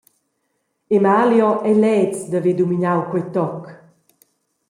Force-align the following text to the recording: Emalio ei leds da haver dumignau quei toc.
Emalio 0.97 1.49
ei 1.67 1.77
leds 1.83 2.19
da 2.29 2.37
haver 2.39 2.55
dumignau 2.57 3.01
quei 3.09 3.25
toc. 3.35 3.61